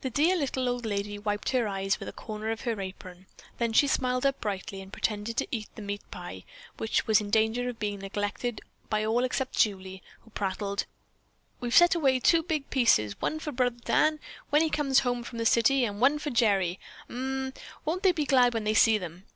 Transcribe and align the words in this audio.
The 0.00 0.10
dear 0.10 0.34
little 0.34 0.68
old 0.68 0.84
lady 0.84 1.16
wiped 1.16 1.50
her 1.50 1.68
eyes 1.68 2.00
with 2.00 2.08
a 2.08 2.12
corner 2.12 2.50
of 2.50 2.62
her 2.62 2.80
apron; 2.80 3.26
then 3.58 3.72
she 3.72 3.86
smiled 3.86 4.26
up 4.26 4.40
brightly, 4.40 4.82
and 4.82 4.92
pretended 4.92 5.36
to 5.36 5.46
eat 5.52 5.68
the 5.76 5.82
meat 5.82 6.02
pie, 6.10 6.42
which 6.78 7.06
was 7.06 7.20
in 7.20 7.30
danger 7.30 7.68
of 7.68 7.78
being 7.78 8.00
neglected 8.00 8.60
by 8.88 9.04
all 9.06 9.22
except 9.22 9.56
Julie, 9.56 10.02
who 10.22 10.30
prattled, 10.30 10.84
"We've 11.60 11.72
set 11.72 11.94
away 11.94 12.18
two 12.18 12.42
big 12.42 12.70
pieces, 12.70 13.20
one 13.20 13.38
for 13.38 13.52
brother 13.52 13.78
Dan, 13.84 14.18
when 14.48 14.62
he 14.62 14.68
comes 14.68 14.98
home 14.98 15.22
from 15.22 15.38
the 15.38 15.46
city, 15.46 15.84
and 15.84 16.00
one 16.00 16.18
for 16.18 16.30
Gerry. 16.30 16.80
Umm, 17.08 17.52
won't 17.84 18.02
they 18.02 18.10
be 18.10 18.24
glad 18.24 18.52
when 18.52 18.64
they 18.64 18.74
see 18.74 18.98
them? 18.98 19.26